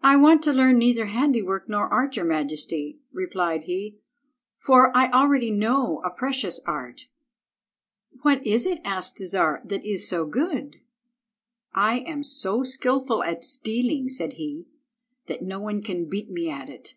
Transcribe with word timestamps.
"I 0.00 0.16
want 0.16 0.44
to 0.44 0.52
learn 0.52 0.78
neither 0.78 1.06
handiwork 1.06 1.68
nor 1.68 1.88
art, 1.92 2.14
your 2.14 2.24
majesty," 2.24 3.00
replied 3.10 3.64
he, 3.64 3.98
"for 4.60 4.96
I 4.96 5.10
already 5.10 5.50
know 5.50 6.00
a 6.04 6.10
precious 6.10 6.60
art." 6.64 7.08
"What 8.22 8.46
is 8.46 8.64
it," 8.64 8.80
asked 8.84 9.16
the 9.16 9.26
Czar, 9.26 9.60
"that 9.64 9.84
is 9.84 10.06
so 10.08 10.24
good?" 10.24 10.76
"I 11.74 11.98
am 12.06 12.22
so 12.22 12.62
skilful 12.62 13.24
at 13.24 13.42
stealing," 13.44 14.08
said 14.08 14.34
he, 14.34 14.66
"that 15.26 15.42
no 15.42 15.58
one 15.58 15.82
can 15.82 16.08
beat 16.08 16.30
me 16.30 16.48
at 16.48 16.70
it." 16.70 16.94